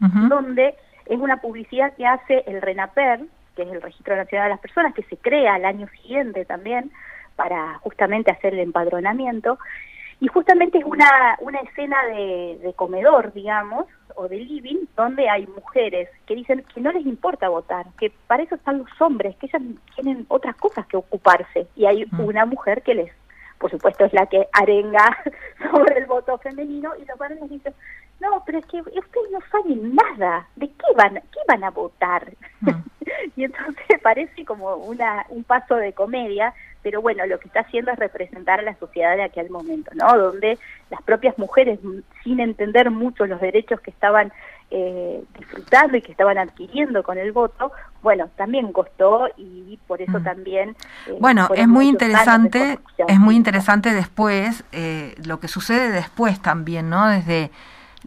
donde 0.00 0.74
es 1.06 1.18
una 1.18 1.40
publicidad 1.40 1.94
que 1.96 2.06
hace 2.06 2.44
el 2.46 2.60
RENAPER, 2.60 3.20
que 3.56 3.62
es 3.62 3.68
el 3.68 3.82
Registro 3.82 4.16
Nacional 4.16 4.46
de 4.46 4.54
las 4.54 4.60
Personas, 4.60 4.94
que 4.94 5.02
se 5.04 5.16
crea 5.16 5.54
al 5.54 5.64
año 5.64 5.88
siguiente 5.88 6.44
también 6.44 6.90
para 7.38 7.78
justamente 7.78 8.32
hacer 8.32 8.54
el 8.54 8.60
empadronamiento. 8.60 9.60
Y 10.20 10.26
justamente 10.26 10.78
es 10.78 10.84
una, 10.84 11.38
una 11.40 11.60
escena 11.60 11.96
de, 12.06 12.58
de 12.60 12.72
comedor, 12.74 13.32
digamos, 13.32 13.86
o 14.16 14.26
de 14.26 14.38
living, 14.38 14.86
donde 14.96 15.28
hay 15.28 15.46
mujeres 15.46 16.08
que 16.26 16.34
dicen 16.34 16.64
que 16.74 16.80
no 16.80 16.90
les 16.90 17.06
importa 17.06 17.48
votar, 17.48 17.86
que 17.96 18.12
para 18.26 18.42
eso 18.42 18.56
están 18.56 18.78
los 18.78 19.00
hombres, 19.00 19.36
que 19.36 19.46
ellas 19.46 19.62
tienen 19.94 20.26
otras 20.26 20.56
cosas 20.56 20.84
que 20.88 20.96
ocuparse. 20.96 21.68
Y 21.76 21.86
hay 21.86 22.04
mm. 22.10 22.20
una 22.20 22.44
mujer 22.44 22.82
que 22.82 22.96
les, 22.96 23.12
por 23.58 23.70
supuesto, 23.70 24.04
es 24.04 24.12
la 24.12 24.26
que 24.26 24.48
arenga 24.52 25.16
sobre 25.70 25.98
el 25.98 26.06
voto 26.06 26.36
femenino 26.38 26.90
y 26.96 27.04
los 27.04 27.16
varones 27.16 27.48
dicen, 27.48 27.72
no, 28.20 28.42
pero 28.44 28.58
es 28.58 28.66
que 28.66 28.80
ustedes 28.80 29.30
no 29.30 29.38
saben 29.50 29.94
nada, 29.94 30.48
¿de 30.56 30.66
qué 30.68 30.94
van, 30.96 31.14
qué 31.14 31.40
van 31.46 31.64
a 31.64 31.70
votar? 31.70 32.32
Mm. 32.60 32.70
y 33.36 33.44
entonces 33.44 33.84
parece 34.02 34.44
como 34.44 34.74
una, 34.76 35.24
un 35.28 35.44
paso 35.44 35.76
de 35.76 35.92
comedia, 35.92 36.52
pero 36.82 37.02
bueno, 37.02 37.26
lo 37.26 37.38
que 37.38 37.48
está 37.48 37.60
haciendo 37.60 37.92
es 37.92 37.98
representar 37.98 38.60
a 38.60 38.62
la 38.62 38.76
sociedad 38.76 39.16
de 39.16 39.24
aquel 39.24 39.50
momento, 39.50 39.90
¿no? 39.94 40.16
Donde 40.16 40.58
las 40.90 41.02
propias 41.02 41.36
mujeres, 41.38 41.78
sin 42.22 42.40
entender 42.40 42.90
mucho 42.90 43.26
los 43.26 43.40
derechos 43.40 43.80
que 43.80 43.90
estaban 43.90 44.32
eh, 44.70 45.24
disfrutando 45.38 45.96
y 45.96 46.02
que 46.02 46.12
estaban 46.12 46.38
adquiriendo 46.38 47.02
con 47.02 47.18
el 47.18 47.32
voto, 47.32 47.72
bueno, 48.02 48.30
también 48.36 48.72
costó 48.72 49.28
y 49.36 49.78
por 49.86 50.02
eso 50.02 50.20
mm. 50.20 50.24
también... 50.24 50.76
Eh, 51.06 51.16
bueno, 51.20 51.48
es 51.54 51.66
muy 51.68 51.88
interesante, 51.88 52.78
es 53.06 53.18
muy 53.18 53.36
interesante 53.36 53.92
después, 53.92 54.64
eh, 54.72 55.14
lo 55.24 55.40
que 55.40 55.48
sucede 55.48 55.90
después 55.90 56.40
también, 56.40 56.90
¿no? 56.90 57.08
Desde 57.08 57.50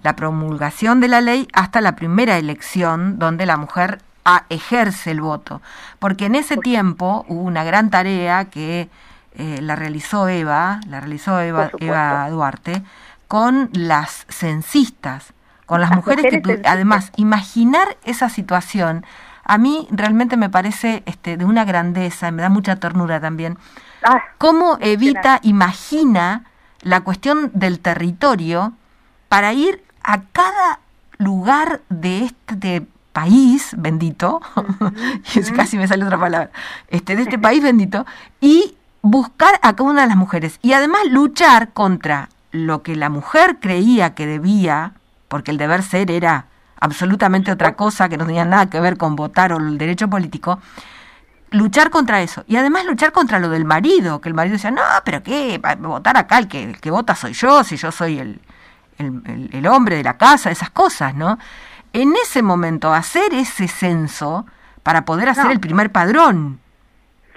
la 0.03 0.15
promulgación 0.15 0.99
de 0.99 1.07
la 1.07 1.21
ley 1.21 1.47
hasta 1.53 1.81
la 1.81 1.95
primera 1.95 2.37
elección, 2.37 3.19
donde 3.19 3.45
la 3.45 3.57
mujer 3.57 4.01
a, 4.25 4.45
ejerce 4.49 5.11
el 5.11 5.21
voto. 5.21 5.61
Porque 5.99 6.25
en 6.25 6.35
ese 6.35 6.57
tiempo 6.57 7.25
hubo 7.27 7.41
una 7.41 7.63
gran 7.63 7.89
tarea 7.89 8.45
que 8.45 8.89
eh, 9.33 9.59
la 9.61 9.75
realizó 9.75 10.27
Eva, 10.27 10.79
la 10.87 10.99
realizó 10.99 11.39
Eva, 11.39 11.71
Eva 11.79 12.29
Duarte, 12.29 12.83
con 13.27 13.69
las 13.73 14.25
censistas, 14.29 15.33
con 15.65 15.79
las, 15.79 15.91
mujeres, 15.91 16.41
que 16.43 16.61
además 16.65 17.11
imaginar 17.15 17.97
esa 18.03 18.27
situación 18.27 19.05
a 19.43 19.57
mí 19.57 19.87
realmente 19.91 20.37
me 20.37 20.49
parece 20.49 21.03
este, 21.05 21.37
de 21.37 21.45
una 21.45 21.65
grandeza 21.65 22.31
me 22.31 22.41
da 22.41 22.49
mucha 22.49 22.75
ternura 22.75 23.19
también. 23.19 23.57
Ah, 24.03 24.19
¿Cómo 24.37 24.77
evita, 24.79 25.39
imagina 25.43 26.45
la 26.81 27.01
cuestión 27.01 27.51
del 27.53 27.79
territorio 27.79 28.73
para 29.31 29.53
ir 29.53 29.81
a 30.03 30.23
cada 30.33 30.79
lugar 31.17 31.79
de 31.87 32.25
este 32.25 32.85
país 33.13 33.73
bendito, 33.77 34.41
casi 35.55 35.77
me 35.77 35.87
sale 35.87 36.03
otra 36.03 36.19
palabra, 36.19 36.51
este, 36.89 37.15
de 37.15 37.21
este 37.21 37.39
país 37.39 37.63
bendito, 37.63 38.05
y 38.41 38.75
buscar 39.01 39.53
a 39.61 39.73
cada 39.73 39.89
una 39.89 40.01
de 40.01 40.07
las 40.09 40.17
mujeres. 40.17 40.59
Y 40.61 40.73
además 40.73 41.03
luchar 41.09 41.69
contra 41.69 42.27
lo 42.51 42.83
que 42.83 42.97
la 42.97 43.07
mujer 43.07 43.59
creía 43.61 44.15
que 44.15 44.25
debía, 44.25 44.95
porque 45.29 45.51
el 45.51 45.57
deber 45.57 45.81
ser 45.83 46.11
era 46.11 46.47
absolutamente 46.81 47.53
otra 47.53 47.77
cosa 47.77 48.09
que 48.09 48.17
no 48.17 48.25
tenía 48.25 48.43
nada 48.43 48.69
que 48.69 48.81
ver 48.81 48.97
con 48.97 49.15
votar 49.15 49.53
o 49.53 49.59
el 49.59 49.77
derecho 49.77 50.09
político, 50.09 50.59
luchar 51.51 51.89
contra 51.89 52.21
eso. 52.21 52.43
Y 52.47 52.57
además 52.57 52.83
luchar 52.83 53.13
contra 53.13 53.39
lo 53.39 53.47
del 53.47 53.63
marido, 53.63 54.19
que 54.19 54.27
el 54.27 54.35
marido 54.35 54.57
decía, 54.57 54.71
no, 54.71 54.81
pero 55.05 55.23
¿qué? 55.23 55.61
Votar 55.79 56.17
acá, 56.17 56.37
el 56.37 56.49
que, 56.49 56.63
el 56.63 56.81
que 56.81 56.91
vota 56.91 57.15
soy 57.15 57.31
yo, 57.31 57.63
si 57.63 57.77
yo 57.77 57.93
soy 57.93 58.19
el, 58.19 58.41
el, 58.97 59.49
el 59.51 59.67
hombre 59.67 59.97
de 59.97 60.03
la 60.03 60.17
casa, 60.17 60.51
esas 60.51 60.69
cosas, 60.69 61.15
¿no? 61.15 61.37
en 61.93 62.13
ese 62.15 62.41
momento 62.41 62.93
hacer 62.93 63.33
ese 63.33 63.67
censo 63.67 64.45
para 64.83 65.05
poder 65.05 65.29
hacer 65.29 65.51
el 65.51 65.59
primer 65.59 65.91
padrón. 65.91 66.59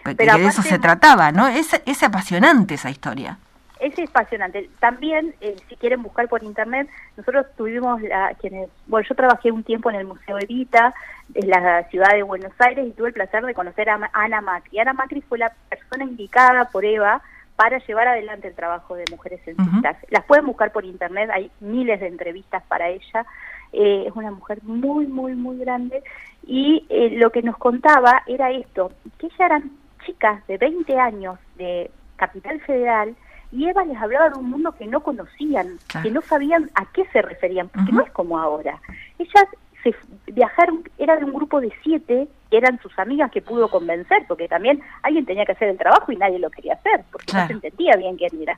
que 0.04 0.14
de 0.14 0.46
eso 0.46 0.62
se 0.62 0.78
trataba, 0.78 1.32
¿no? 1.32 1.48
Es, 1.48 1.80
es 1.86 2.02
apasionante 2.02 2.74
esa 2.74 2.90
historia. 2.90 3.38
Es 3.80 3.98
apasionante. 3.98 4.70
También, 4.80 5.34
eh, 5.40 5.56
si 5.68 5.76
quieren 5.76 6.02
buscar 6.02 6.28
por 6.28 6.42
internet, 6.42 6.88
nosotros 7.16 7.46
tuvimos 7.56 8.00
la, 8.02 8.34
quienes, 8.40 8.70
bueno, 8.86 9.06
yo 9.06 9.14
trabajé 9.14 9.50
un 9.50 9.62
tiempo 9.62 9.90
en 9.90 9.96
el 9.96 10.06
Museo 10.06 10.38
Evita, 10.38 10.94
en 11.34 11.50
la 11.50 11.82
ciudad 11.90 12.12
de 12.12 12.22
Buenos 12.22 12.52
Aires, 12.60 12.86
y 12.86 12.92
tuve 12.92 13.08
el 13.08 13.14
placer 13.14 13.44
de 13.44 13.52
conocer 13.52 13.90
a 13.90 14.10
Ana 14.12 14.40
Macri. 14.40 14.78
Ana 14.78 14.94
Macri 14.94 15.20
fue 15.22 15.38
la 15.38 15.52
persona 15.68 16.04
indicada 16.04 16.66
por 16.66 16.84
Eva 16.84 17.20
para 17.56 17.78
llevar 17.78 18.08
adelante 18.08 18.48
el 18.48 18.54
trabajo 18.54 18.96
de 18.96 19.04
mujeres 19.10 19.40
censistas. 19.44 19.96
Las 20.10 20.24
pueden 20.24 20.46
buscar 20.46 20.72
por 20.72 20.84
internet, 20.84 21.30
hay 21.32 21.50
miles 21.60 22.00
de 22.00 22.08
entrevistas 22.08 22.62
para 22.68 22.88
ella. 22.88 23.26
Eh, 23.72 24.04
es 24.06 24.14
una 24.14 24.30
mujer 24.30 24.62
muy, 24.62 25.06
muy, 25.06 25.34
muy 25.34 25.58
grande, 25.58 26.02
y 26.46 26.86
eh, 26.88 27.10
lo 27.16 27.30
que 27.30 27.42
nos 27.42 27.56
contaba 27.56 28.22
era 28.26 28.50
esto, 28.50 28.92
que 29.18 29.26
ellas 29.26 29.40
eran 29.40 29.70
chicas 30.04 30.46
de 30.46 30.58
20 30.58 30.98
años 30.98 31.38
de 31.56 31.90
Capital 32.16 32.60
Federal, 32.60 33.16
y 33.50 33.68
Eva 33.68 33.84
les 33.84 33.96
hablaba 33.96 34.30
de 34.30 34.38
un 34.38 34.50
mundo 34.50 34.72
que 34.72 34.86
no 34.86 35.02
conocían, 35.02 35.78
que 36.02 36.10
no 36.10 36.20
sabían 36.22 36.70
a 36.74 36.86
qué 36.92 37.04
se 37.12 37.22
referían, 37.22 37.68
porque 37.68 37.92
no 37.92 38.02
es 38.02 38.10
como 38.10 38.38
ahora. 38.38 38.80
Ellas 39.18 39.46
se 39.82 39.94
viajaron, 40.32 40.82
era 40.98 41.16
de 41.16 41.24
un 41.24 41.32
grupo 41.32 41.60
de 41.60 41.72
siete, 41.82 42.26
que 42.54 42.58
eran 42.58 42.78
sus 42.80 42.96
amigas 43.00 43.32
que 43.32 43.42
pudo 43.42 43.68
convencer, 43.68 44.24
porque 44.28 44.46
también 44.46 44.80
alguien 45.02 45.26
tenía 45.26 45.44
que 45.44 45.52
hacer 45.52 45.70
el 45.70 45.76
trabajo 45.76 46.12
y 46.12 46.16
nadie 46.16 46.38
lo 46.38 46.50
quería 46.50 46.74
hacer, 46.74 47.04
porque 47.10 47.32
no 47.32 47.46
se 47.48 47.52
entendía 47.54 47.96
bien 47.96 48.16
quién 48.16 48.40
era. 48.40 48.56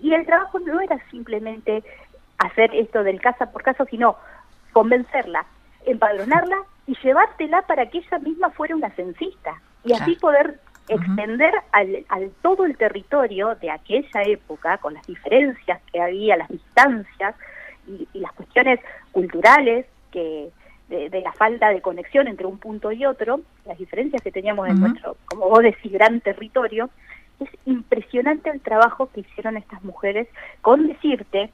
Y 0.00 0.14
el 0.14 0.24
trabajo 0.24 0.58
no 0.58 0.80
era 0.80 0.98
simplemente 1.10 1.84
hacer 2.38 2.74
esto 2.74 3.02
del 3.02 3.20
casa 3.20 3.52
por 3.52 3.62
casa, 3.62 3.84
sino 3.90 4.16
convencerla, 4.72 5.44
empadronarla 5.84 6.56
y 6.86 6.96
llevártela 7.02 7.60
para 7.62 7.90
que 7.90 7.98
ella 7.98 8.18
misma 8.20 8.48
fuera 8.50 8.74
una 8.74 8.88
censista. 8.90 9.60
Y 9.84 9.92
así 9.92 10.16
poder 10.16 10.58
extender 10.88 11.52
al, 11.72 12.32
todo 12.40 12.64
el 12.64 12.78
territorio 12.78 13.54
de 13.56 13.70
aquella 13.70 14.22
época, 14.22 14.78
con 14.78 14.94
las 14.94 15.06
diferencias 15.06 15.82
que 15.92 16.00
había, 16.00 16.38
las 16.38 16.48
distancias 16.48 17.34
y, 17.86 18.08
las 18.18 18.32
cuestiones 18.32 18.80
culturales 19.12 19.84
que 20.10 20.48
de, 20.88 21.20
la 21.20 21.32
falta 21.32 21.70
de 21.70 21.80
conexión 21.80 22.28
entre 22.28 22.46
un 22.46 22.58
punto 22.58 22.92
y 22.92 23.06
otro, 23.06 23.40
las 23.64 23.78
diferencias 23.78 24.22
que 24.22 24.30
teníamos 24.30 24.68
en 24.68 24.78
nuestro, 24.80 25.16
como 25.26 25.48
vos 25.48 25.62
decís, 25.62 25.90
gran 25.92 26.20
territorio, 26.20 26.90
es 27.40 27.48
impresionante 27.66 28.50
el 28.50 28.60
trabajo 28.60 29.10
que 29.12 29.20
hicieron 29.20 29.56
estas 29.56 29.82
mujeres 29.82 30.28
con 30.62 30.86
decirte 30.86 31.50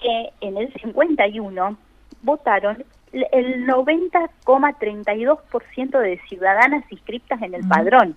que 0.00 0.30
en 0.40 0.56
el 0.56 0.72
51 0.72 1.76
votaron 2.22 2.84
el 3.12 3.66
90,32% 3.66 5.98
de 6.00 6.20
ciudadanas 6.28 6.84
inscritas 6.90 7.42
en 7.42 7.54
el 7.54 7.68
padrón. 7.68 8.16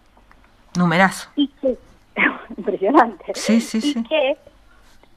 Numerazo. 0.75 1.29
Y 1.35 1.49
que, 1.61 1.77
impresionante. 2.57 3.33
Sí, 3.35 3.61
sí, 3.61 3.79
y 3.83 4.01
que 4.03 4.37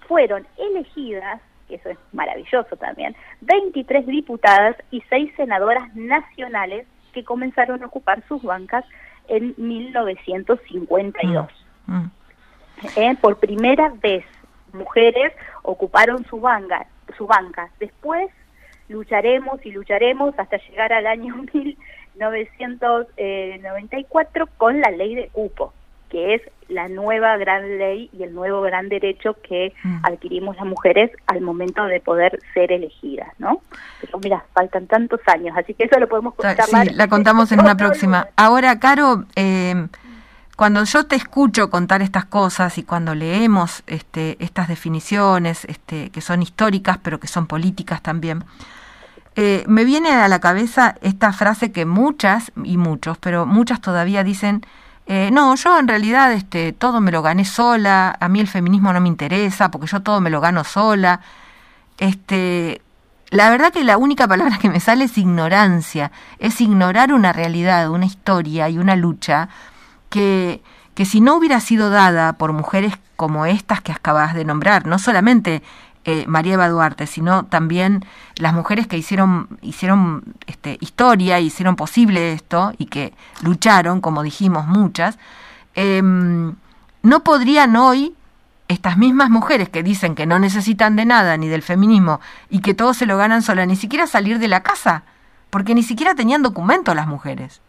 fueron 0.06 0.46
elegidas 0.58 1.40
que 1.70 1.76
eso 1.76 1.88
es 1.88 1.96
maravilloso 2.12 2.76
también, 2.76 3.16
23 3.42 4.06
diputadas 4.06 4.76
y 4.90 5.02
6 5.08 5.32
senadoras 5.36 5.94
nacionales 5.94 6.86
que 7.14 7.24
comenzaron 7.24 7.82
a 7.82 7.86
ocupar 7.86 8.22
sus 8.28 8.42
bancas 8.42 8.84
en 9.28 9.54
1952. 9.56 11.46
Mm, 11.86 11.94
mm. 11.94 12.10
Eh, 12.96 13.16
por 13.20 13.38
primera 13.38 13.92
vez 14.02 14.24
mujeres 14.72 15.32
ocuparon 15.62 16.24
su 16.26 16.40
banca, 16.40 16.86
su 17.16 17.26
banca. 17.26 17.70
Después 17.78 18.30
lucharemos 18.88 19.64
y 19.64 19.70
lucharemos 19.70 20.36
hasta 20.38 20.56
llegar 20.58 20.92
al 20.92 21.06
año 21.06 21.36
1994 21.54 24.48
con 24.56 24.80
la 24.80 24.90
ley 24.90 25.14
de 25.14 25.28
cupo 25.28 25.72
que 26.10 26.34
es 26.34 26.42
la 26.68 26.88
nueva 26.88 27.36
gran 27.36 27.78
ley 27.78 28.10
y 28.12 28.22
el 28.22 28.34
nuevo 28.34 28.60
gran 28.60 28.88
derecho 28.88 29.36
que 29.42 29.72
mm. 29.82 30.04
adquirimos 30.04 30.56
las 30.56 30.66
mujeres 30.66 31.10
al 31.26 31.40
momento 31.40 31.84
de 31.84 32.00
poder 32.00 32.38
ser 32.54 32.72
elegidas, 32.72 33.28
¿no? 33.38 33.60
Pero 34.00 34.18
mira, 34.18 34.44
faltan 34.52 34.86
tantos 34.86 35.20
años, 35.26 35.56
así 35.56 35.74
que 35.74 35.84
eso 35.84 35.98
lo 35.98 36.08
podemos 36.08 36.34
contar. 36.34 36.66
Sí, 36.66 36.94
la 36.94 37.08
contamos 37.08 37.50
en 37.52 37.60
una 37.60 37.76
próxima. 37.76 38.28
Ahora, 38.36 38.78
Caro, 38.78 39.24
eh, 39.36 39.88
cuando 40.56 40.84
yo 40.84 41.06
te 41.06 41.16
escucho 41.16 41.70
contar 41.70 42.02
estas 42.02 42.26
cosas 42.26 42.76
y 42.76 42.82
cuando 42.82 43.14
leemos 43.14 43.82
este, 43.86 44.36
estas 44.44 44.68
definiciones 44.68 45.64
este, 45.64 46.10
que 46.10 46.20
son 46.20 46.42
históricas 46.42 46.98
pero 47.02 47.18
que 47.18 47.28
son 47.28 47.46
políticas 47.46 48.02
también, 48.02 48.44
eh, 49.36 49.64
me 49.66 49.84
viene 49.84 50.10
a 50.10 50.28
la 50.28 50.40
cabeza 50.40 50.96
esta 51.00 51.32
frase 51.32 51.72
que 51.72 51.86
muchas 51.86 52.52
y 52.62 52.76
muchos, 52.76 53.16
pero 53.18 53.46
muchas 53.46 53.80
todavía 53.80 54.22
dicen 54.22 54.66
eh, 55.06 55.30
no, 55.32 55.54
yo 55.56 55.78
en 55.78 55.88
realidad 55.88 56.32
este, 56.32 56.72
todo 56.72 57.00
me 57.00 57.10
lo 57.10 57.22
gané 57.22 57.44
sola, 57.44 58.16
a 58.20 58.28
mí 58.28 58.40
el 58.40 58.48
feminismo 58.48 58.92
no 58.92 59.00
me 59.00 59.08
interesa 59.08 59.70
porque 59.70 59.86
yo 59.86 60.00
todo 60.02 60.20
me 60.20 60.30
lo 60.30 60.40
gano 60.40 60.64
sola. 60.64 61.20
Este, 61.98 62.80
la 63.30 63.50
verdad 63.50 63.72
que 63.72 63.84
la 63.84 63.96
única 63.98 64.26
palabra 64.28 64.58
que 64.58 64.70
me 64.70 64.80
sale 64.80 65.04
es 65.04 65.18
ignorancia, 65.18 66.12
es 66.38 66.60
ignorar 66.60 67.12
una 67.12 67.32
realidad, 67.32 67.90
una 67.90 68.06
historia 68.06 68.68
y 68.68 68.78
una 68.78 68.96
lucha 68.96 69.48
que, 70.08 70.62
que 70.94 71.04
si 71.04 71.20
no 71.20 71.36
hubiera 71.36 71.60
sido 71.60 71.90
dada 71.90 72.34
por 72.34 72.52
mujeres 72.52 72.94
como 73.16 73.46
estas 73.46 73.80
que 73.80 73.92
acabas 73.92 74.34
de 74.34 74.44
nombrar, 74.44 74.86
no 74.86 74.98
solamente 74.98 75.62
eh, 76.04 76.24
María 76.26 76.54
Eva 76.54 76.68
Duarte, 76.68 77.06
sino 77.06 77.44
también 77.44 78.04
las 78.36 78.54
mujeres 78.54 78.86
que 78.86 78.96
hicieron, 78.96 79.48
hicieron 79.60 80.22
este, 80.46 80.78
historia, 80.80 81.40
hicieron 81.40 81.76
posible 81.76 82.32
esto 82.32 82.72
y 82.78 82.86
que 82.86 83.12
lucharon, 83.42 84.00
como 84.00 84.22
dijimos 84.22 84.66
muchas, 84.66 85.18
em, 85.74 86.54
no 87.02 87.20
podrían 87.22 87.76
hoy 87.76 88.14
estas 88.68 88.96
mismas 88.96 89.30
mujeres 89.30 89.68
que 89.68 89.82
dicen 89.82 90.14
que 90.14 90.26
no 90.26 90.38
necesitan 90.38 90.96
de 90.96 91.04
nada 91.04 91.36
ni 91.36 91.48
del 91.48 91.62
feminismo 91.62 92.20
y 92.48 92.62
que 92.62 92.72
todo 92.72 92.94
se 92.94 93.04
lo 93.04 93.16
ganan 93.16 93.42
sola, 93.42 93.66
ni 93.66 93.76
siquiera 93.76 94.06
salir 94.06 94.38
de 94.38 94.48
la 94.48 94.62
casa, 94.62 95.02
porque 95.50 95.74
ni 95.74 95.82
siquiera 95.82 96.14
tenían 96.14 96.42
documento 96.42 96.94
las 96.94 97.08
mujeres. 97.08 97.60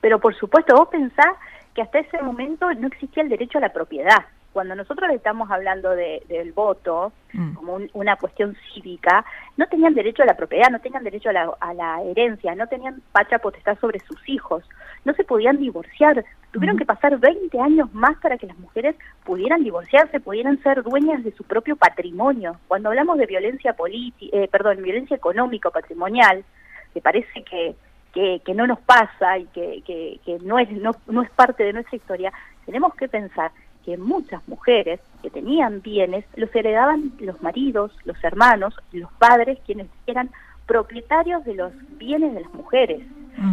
Pero 0.00 0.20
por 0.20 0.36
supuesto, 0.36 0.76
vos 0.76 0.88
pensás 0.88 1.34
que 1.74 1.82
hasta 1.82 1.98
ese 1.98 2.22
momento 2.22 2.72
no 2.74 2.86
existía 2.86 3.22
el 3.22 3.28
derecho 3.28 3.58
a 3.58 3.62
la 3.62 3.72
propiedad 3.72 4.24
cuando 4.56 4.74
nosotros 4.74 5.10
estamos 5.10 5.50
hablando 5.50 5.90
del 5.90 6.52
voto 6.54 7.12
mm. 7.34 7.52
como 7.56 7.78
una 7.92 8.16
cuestión 8.16 8.56
cívica, 8.72 9.22
no 9.58 9.66
tenían 9.66 9.92
derecho 9.92 10.22
a 10.22 10.26
la 10.26 10.34
propiedad, 10.34 10.70
no 10.70 10.80
tenían 10.80 11.04
derecho 11.04 11.28
a 11.28 11.74
la, 11.74 12.02
herencia, 12.02 12.54
no 12.54 12.66
tenían 12.66 13.02
pacha 13.12 13.38
potestad 13.38 13.78
sobre 13.78 14.00
sus 14.06 14.16
hijos, 14.26 14.64
no 15.04 15.12
se 15.12 15.24
podían 15.24 15.58
divorciar. 15.58 16.24
Tuvieron 16.52 16.78
que 16.78 16.86
pasar 16.86 17.18
20 17.18 17.60
años 17.60 17.92
más 17.92 18.16
para 18.22 18.38
que 18.38 18.46
las 18.46 18.58
mujeres 18.58 18.96
pudieran 19.24 19.62
divorciarse, 19.62 20.20
pudieran 20.20 20.58
ser 20.62 20.82
dueñas 20.82 21.22
de 21.22 21.32
su 21.32 21.44
propio 21.44 21.76
patrimonio. 21.76 22.56
Cuando 22.66 22.88
hablamos 22.88 23.18
de 23.18 23.26
violencia 23.26 23.74
política, 23.74 24.34
eh, 24.38 24.48
perdón, 24.50 24.82
violencia 24.82 25.18
económica 25.18 25.68
patrimonial, 25.68 26.46
que 26.94 27.02
parece 27.02 27.44
que, 27.44 27.76
que, 28.42 28.54
no 28.54 28.66
nos 28.66 28.80
pasa 28.80 29.36
y 29.36 29.44
que, 29.48 29.82
que, 29.84 30.38
no, 30.40 30.58
es, 30.58 30.72
no, 30.72 30.92
no 31.08 31.20
es 31.20 31.28
parte 31.28 31.62
de 31.62 31.74
nuestra 31.74 31.94
historia, 31.94 32.32
tenemos 32.64 32.94
que 32.94 33.06
pensar 33.06 33.50
que 33.86 33.96
muchas 33.96 34.46
mujeres 34.48 35.00
que 35.22 35.30
tenían 35.30 35.80
bienes 35.80 36.24
los 36.34 36.54
heredaban 36.54 37.12
los 37.20 37.40
maridos, 37.40 37.92
los 38.04 38.22
hermanos, 38.24 38.74
los 38.92 39.10
padres, 39.12 39.58
quienes 39.64 39.86
eran 40.08 40.28
propietarios 40.66 41.44
de 41.44 41.54
los 41.54 41.72
bienes 41.96 42.34
de 42.34 42.40
las 42.40 42.52
mujeres. 42.52 43.00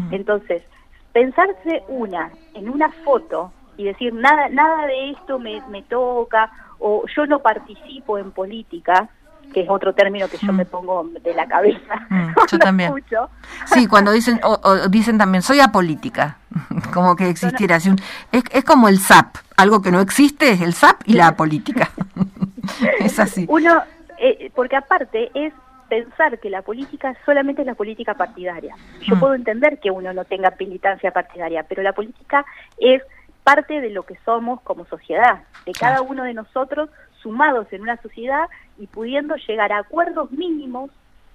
Entonces, 0.09 0.63
pensarse 1.11 1.83
una 1.87 2.31
en 2.55 2.67
una 2.67 2.91
foto 3.05 3.53
y 3.77 3.83
decir 3.83 4.13
nada 4.13 4.49
nada 4.49 4.87
de 4.87 5.11
esto 5.11 5.37
me, 5.37 5.61
me 5.69 5.83
toca 5.83 6.51
o 6.79 7.05
yo 7.15 7.27
no 7.27 7.39
participo 7.39 8.17
en 8.17 8.31
política, 8.31 9.09
que 9.53 9.61
es 9.61 9.69
otro 9.69 9.93
término 9.93 10.27
que 10.27 10.37
yo 10.37 10.51
mm. 10.51 10.55
me 10.55 10.65
pongo 10.65 11.09
de 11.21 11.33
la 11.33 11.47
cabeza. 11.47 11.95
Mm, 12.09 12.33
yo 12.51 12.59
también. 12.59 12.93
Sí, 13.65 13.87
cuando 13.87 14.11
dicen, 14.11 14.39
o, 14.43 14.87
dicen 14.89 15.17
también, 15.17 15.41
soy 15.41 15.59
apolítica, 15.59 16.37
como 16.93 17.15
que 17.15 17.29
existiera. 17.29 17.77
así 17.77 17.91
es, 18.31 18.43
es 18.51 18.63
como 18.63 18.89
el 18.89 18.99
SAP, 18.99 19.37
algo 19.55 19.81
que 19.81 19.91
no 19.91 20.01
existe 20.01 20.49
es 20.49 20.61
el 20.61 20.73
SAP 20.73 21.01
y 21.05 21.13
la 21.13 21.35
política. 21.35 21.91
es 22.99 23.19
así. 23.19 23.45
Uno, 23.47 23.81
eh, 24.17 24.51
porque 24.53 24.75
aparte 24.75 25.31
es 25.33 25.53
pensar 25.87 26.39
que 26.39 26.49
la 26.49 26.63
política 26.63 27.15
solamente 27.25 27.61
es 27.61 27.67
la 27.67 27.75
política 27.75 28.15
partidaria. 28.15 28.75
Yo 29.01 29.15
mm. 29.15 29.19
puedo 29.19 29.35
entender 29.35 29.79
que 29.79 29.91
uno 29.91 30.11
no 30.11 30.25
tenga 30.25 30.53
militancia 30.59 31.11
partidaria, 31.11 31.63
pero 31.63 31.83
la 31.83 31.93
política 31.93 32.45
es 32.79 33.03
parte 33.43 33.81
de 33.81 33.89
lo 33.89 34.03
que 34.03 34.17
somos 34.25 34.61
como 34.61 34.85
sociedad, 34.85 35.43
de 35.65 35.73
cada 35.73 36.01
uno 36.01 36.23
de 36.23 36.33
nosotros 36.33 36.89
sumados 37.23 37.65
en 37.71 37.81
una 37.81 37.97
sociedad 38.01 38.47
y 38.77 38.87
pudiendo 38.87 39.35
llegar 39.35 39.71
a 39.71 39.79
acuerdos 39.79 40.31
mínimos 40.31 40.91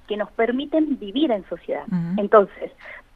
que 0.07 0.16
nos 0.16 0.31
permiten 0.31 0.98
vivir 0.98 1.31
en 1.33 1.44
sociedad. 1.48 1.85
Entonces, 2.16 2.70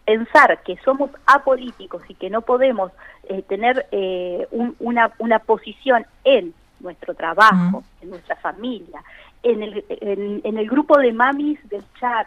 pensar 0.04 0.62
que 0.62 0.76
somos 0.84 1.10
apolíticos 1.26 2.02
y 2.08 2.14
que 2.14 2.30
no 2.30 2.42
podemos 2.42 2.90
eh, 3.28 3.42
tener 3.42 3.86
eh, 3.92 4.48
una, 4.80 5.12
una 5.18 5.38
posición 5.38 6.04
en 6.24 6.52
nuestro 6.80 7.14
trabajo, 7.14 7.84
en 8.00 8.10
nuestra 8.10 8.36
familia, 8.36 9.02
en 9.42 9.62
el, 9.62 9.84
en 9.88 10.58
el 10.58 10.68
grupo 10.68 10.98
de 10.98 11.12
mamis 11.12 11.58
del 11.68 11.84
chat, 12.00 12.26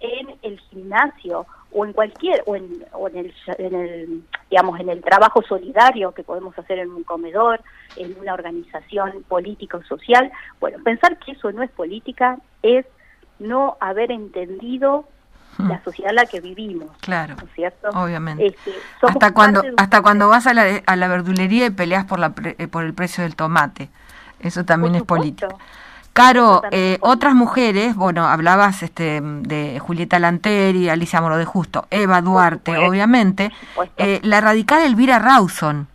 en 0.00 0.28
el 0.42 0.58
gimnasio 0.58 1.46
o 1.70 1.84
en 1.84 1.92
cualquier 1.92 2.42
o 2.46 2.56
en, 2.56 2.84
o 2.92 3.08
en, 3.08 3.16
el, 3.16 3.34
en 3.58 3.74
el 3.74 4.22
digamos 4.52 4.78
en 4.80 4.90
el 4.90 5.00
trabajo 5.00 5.42
solidario 5.42 6.12
que 6.12 6.24
podemos 6.24 6.56
hacer 6.58 6.78
en 6.78 6.90
un 6.90 7.04
comedor 7.04 7.62
en 7.96 8.14
una 8.20 8.34
organización 8.34 9.24
política 9.26 9.78
o 9.78 9.82
social 9.82 10.30
bueno 10.60 10.76
pensar 10.84 11.18
que 11.20 11.32
eso 11.32 11.50
no 11.52 11.62
es 11.62 11.70
política 11.70 12.36
es 12.62 12.84
no 13.38 13.78
haber 13.80 14.12
entendido 14.12 15.08
hmm. 15.56 15.70
la 15.70 15.82
sociedad 15.82 16.10
en 16.10 16.16
la 16.16 16.26
que 16.26 16.42
vivimos 16.42 16.90
claro 17.00 17.34
¿no 17.36 17.44
es 17.44 17.54
cierto 17.54 17.88
obviamente. 17.94 18.48
Este, 18.48 18.72
hasta 19.00 19.32
cuando 19.32 19.62
hasta 19.78 20.02
cuando 20.02 20.28
vas 20.28 20.46
a 20.46 20.52
la 20.52 20.82
a 20.84 20.96
la 20.96 21.08
verdulería 21.08 21.64
y 21.64 21.70
peleas 21.70 22.04
por 22.04 22.18
la 22.18 22.34
eh, 22.44 22.68
por 22.68 22.84
el 22.84 22.92
precio 22.92 23.24
del 23.24 23.34
tomate. 23.34 23.88
Eso 24.38 24.64
también 24.64 24.96
es 24.96 25.02
política 25.04 25.56
Caro, 26.12 26.62
eh, 26.70 26.98
otras 27.00 27.34
mujeres, 27.34 27.96
bueno, 27.96 28.26
hablabas 28.26 28.82
este, 28.82 29.22
de 29.22 29.78
Julieta 29.78 30.18
Lanteri, 30.18 30.90
Alicia 30.90 31.22
Moro 31.22 31.38
de 31.38 31.46
Justo, 31.46 31.86
Eva 31.90 32.20
Duarte, 32.20 32.76
obviamente, 32.76 33.50
eh, 33.96 34.20
la 34.22 34.42
radical 34.42 34.82
Elvira 34.82 35.18
Rawson, 35.18 35.88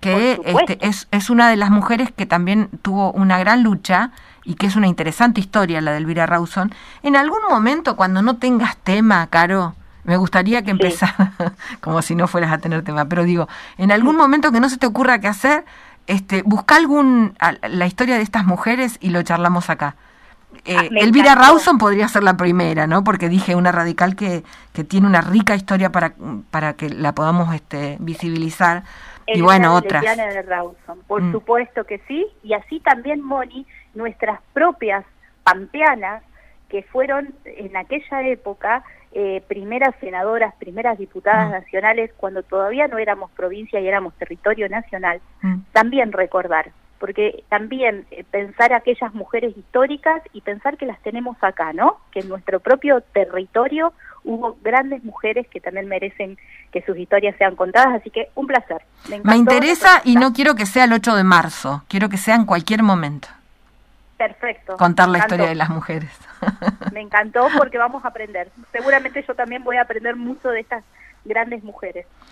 que 0.00 0.40
este, 0.44 0.78
es, 0.84 1.06
es 1.12 1.30
una 1.30 1.48
de 1.48 1.56
las 1.56 1.70
mujeres 1.70 2.10
que 2.10 2.26
también 2.26 2.68
tuvo 2.82 3.12
una 3.12 3.38
gran 3.38 3.62
lucha 3.62 4.10
y 4.44 4.54
que 4.54 4.66
es 4.66 4.74
una 4.74 4.88
interesante 4.88 5.40
historia 5.40 5.80
la 5.80 5.92
de 5.92 5.98
Elvira 5.98 6.26
Rawson. 6.26 6.74
En 7.04 7.14
algún 7.14 7.42
momento, 7.48 7.94
cuando 7.94 8.22
no 8.22 8.38
tengas 8.38 8.76
tema, 8.78 9.28
Caro, 9.28 9.76
me 10.02 10.16
gustaría 10.16 10.62
que 10.62 10.70
empezara, 10.70 11.32
como 11.80 12.00
si 12.02 12.14
no 12.14 12.26
fueras 12.26 12.52
a 12.52 12.58
tener 12.58 12.82
tema, 12.82 13.04
pero 13.04 13.24
digo, 13.24 13.48
en 13.78 13.92
algún 13.92 14.16
momento 14.16 14.50
que 14.50 14.60
no 14.60 14.68
se 14.68 14.76
te 14.76 14.86
ocurra 14.86 15.20
qué 15.20 15.28
hacer, 15.28 15.64
este, 16.06 16.42
busca 16.42 16.76
algún 16.76 17.36
la 17.62 17.86
historia 17.86 18.16
de 18.16 18.22
estas 18.22 18.44
mujeres 18.44 18.98
y 19.00 19.10
lo 19.10 19.22
charlamos 19.22 19.70
acá. 19.70 19.96
Eh, 20.64 20.76
ah, 20.76 20.84
Elvira 20.90 21.34
Rawson 21.34 21.78
podría 21.78 22.08
ser 22.08 22.22
la 22.22 22.36
primera, 22.36 22.86
¿no? 22.86 23.04
Porque 23.04 23.28
dije 23.28 23.54
una 23.54 23.72
radical 23.72 24.16
que, 24.16 24.42
que 24.72 24.84
tiene 24.84 25.06
una 25.06 25.20
rica 25.20 25.54
historia 25.54 25.92
para, 25.92 26.14
para 26.50 26.74
que 26.74 26.88
la 26.88 27.14
podamos 27.14 27.54
este, 27.54 27.96
visibilizar. 28.00 28.84
y 29.26 29.40
bueno, 29.40 29.74
otras. 29.74 30.02
De 30.02 30.42
Rawson. 30.42 31.00
Por 31.06 31.22
mm. 31.22 31.32
supuesto 31.32 31.84
que 31.84 32.00
sí. 32.08 32.26
Y 32.42 32.54
así 32.54 32.80
también, 32.80 33.20
Moni, 33.22 33.66
nuestras 33.94 34.40
propias 34.52 35.04
pampeanas, 35.44 36.22
que 36.68 36.82
fueron 36.82 37.34
en 37.44 37.76
aquella 37.76 38.22
época 38.26 38.84
eh, 39.12 39.42
primeras 39.48 39.94
senadoras, 40.00 40.54
primeras 40.56 40.98
diputadas 40.98 41.48
mm. 41.48 41.52
nacionales, 41.52 42.10
cuando 42.18 42.42
todavía 42.42 42.86
no 42.86 42.98
éramos 42.98 43.30
provincia 43.30 43.80
y 43.80 43.88
éramos 43.88 44.14
territorio 44.14 44.68
nacional, 44.68 45.22
mm. 45.40 45.54
también 45.72 46.12
recordar, 46.12 46.72
porque 46.98 47.42
también 47.48 48.04
eh, 48.10 48.24
pensar 48.30 48.74
aquellas 48.74 49.14
mujeres 49.14 49.56
históricas 49.56 50.20
y 50.32 50.42
pensar 50.42 50.76
que 50.76 50.84
las 50.86 51.00
tenemos 51.00 51.36
acá, 51.40 51.72
¿no? 51.72 51.98
Que 52.10 52.20
en 52.20 52.28
nuestro 52.28 52.60
propio 52.60 53.00
territorio 53.00 53.94
hubo 54.24 54.58
grandes 54.62 55.02
mujeres 55.02 55.46
que 55.48 55.60
también 55.60 55.88
merecen 55.88 56.36
que 56.70 56.82
sus 56.82 56.98
historias 56.98 57.36
sean 57.38 57.56
contadas, 57.56 58.00
así 58.00 58.10
que 58.10 58.28
un 58.34 58.46
placer. 58.46 58.82
Me, 59.08 59.20
Me 59.20 59.36
interesa 59.36 60.02
y 60.04 60.16
no 60.16 60.34
quiero 60.34 60.56
que 60.56 60.66
sea 60.66 60.84
el 60.84 60.92
8 60.92 61.16
de 61.16 61.24
marzo, 61.24 61.84
quiero 61.88 62.10
que 62.10 62.18
sea 62.18 62.34
en 62.34 62.44
cualquier 62.44 62.82
momento. 62.82 63.28
Perfecto. 64.16 64.76
Contar 64.76 65.08
la 65.08 65.18
historia 65.18 65.48
de 65.48 65.54
las 65.54 65.68
mujeres. 65.68 66.10
Me 66.92 67.00
encantó 67.00 67.48
porque 67.56 67.78
vamos 67.78 68.04
a 68.04 68.08
aprender. 68.08 68.50
Seguramente 68.72 69.24
yo 69.26 69.34
también 69.34 69.62
voy 69.62 69.76
a 69.76 69.82
aprender 69.82 70.16
mucho 70.16 70.48
de 70.50 70.60
estas 70.60 70.84
grandes 71.24 71.62
mujeres. 71.62 72.06